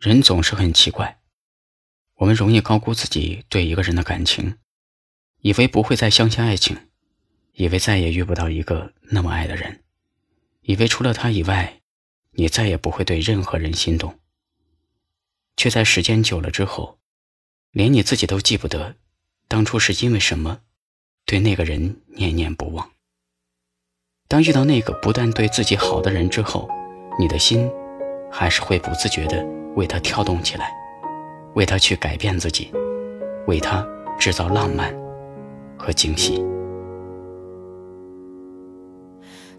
[0.00, 1.20] 人总是很奇怪，
[2.14, 4.56] 我们容易高估自己对一个人的感情，
[5.42, 6.88] 以为不会再相信爱情，
[7.52, 9.84] 以为再也遇不到一个那么爱的人，
[10.62, 11.82] 以为除了他以外，
[12.30, 14.18] 你再也不会对任何人心动。
[15.54, 16.98] 却在时间久了之后，
[17.70, 18.96] 连你自己都记不得，
[19.48, 20.62] 当初是因为什么，
[21.26, 22.90] 对那个人念念不忘。
[24.28, 26.70] 当遇到那个不但对自己好的人之后，
[27.18, 27.70] 你的心
[28.32, 29.59] 还是会不自觉的。
[29.76, 30.72] 为他跳动起来，
[31.54, 32.72] 为他去改变自己，
[33.46, 33.86] 为他
[34.18, 34.94] 制造浪漫
[35.76, 36.44] 和惊喜。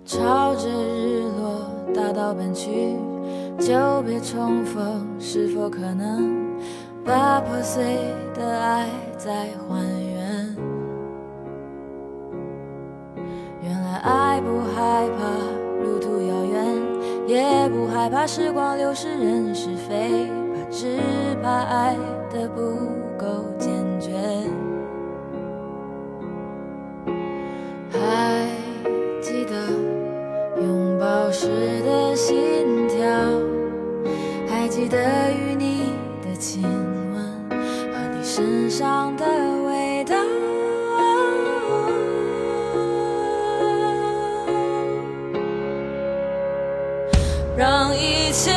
[0.05, 2.95] 朝着日落大道奔去，
[3.57, 6.35] 久别重逢，是否可能
[7.05, 7.97] 把破碎
[8.33, 9.83] 的爱再还
[10.13, 10.55] 原？
[13.63, 16.91] 原来爱不害怕路途遥远。
[17.27, 17.60] 也
[18.01, 20.97] 害怕时光流逝，人是非，怕只
[21.43, 21.95] 怕爱
[22.33, 22.59] 的不
[23.15, 24.09] 够坚决。
[27.91, 28.47] 还
[29.21, 29.53] 记得
[30.63, 31.47] 拥抱时
[31.85, 33.07] 的心跳，
[34.47, 34.97] 还记得
[35.31, 39.23] 与你的亲吻和你身上的
[47.57, 48.51] 让一切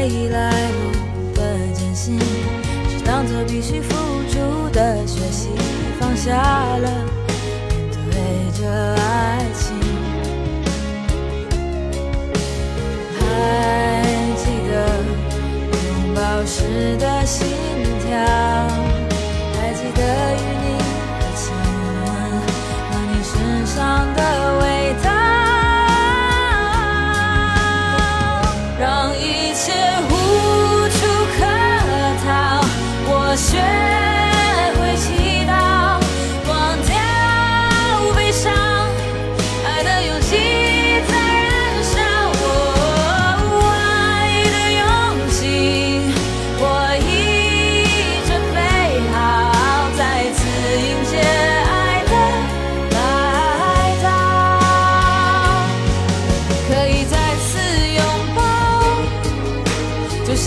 [0.00, 2.18] 未来路的艰辛，
[2.88, 3.94] 只当作必须付
[4.30, 5.50] 出的学习，
[6.00, 7.04] 放下了，
[8.08, 9.76] 面对着爱情。
[13.18, 13.20] 还
[14.38, 14.72] 记得
[15.86, 17.46] 拥抱时的心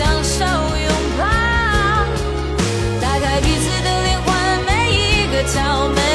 [0.03, 1.23] 享受拥抱
[2.99, 6.12] 打开彼此的灵魂每一个窍门。